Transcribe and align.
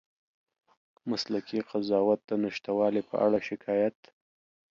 مسلکي 1.09 1.59
قضاوت 1.69 2.19
د 2.25 2.31
نشتوالي 2.43 3.01
په 3.09 3.15
اړه 3.25 3.39
شکایت 3.47 3.97